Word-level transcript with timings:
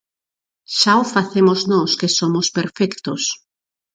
Xa 0.77 0.93
o 1.03 1.05
facemos 1.15 1.59
nós 1.73 1.91
que 1.99 2.09
somos 2.17 2.47
perfectos. 2.57 3.21